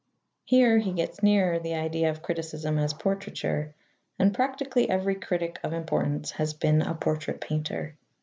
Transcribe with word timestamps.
Here 0.45 0.79
he 0.79 0.93
gets 0.93 1.21
nearer 1.21 1.59
the 1.59 1.75
idea 1.75 2.09
of 2.09 2.23
criticism 2.23 2.79
as 2.79 2.91
portraiture, 2.91 3.75
and 4.17 4.33
practically 4.33 4.89
every 4.89 5.13
critic 5.13 5.59
of 5.63 5.73
importance 5.73 6.31
has 6.31 6.55
been 6.55 6.81
a 6.81 6.95
portrait 6.95 7.39
painter. 7.39 7.93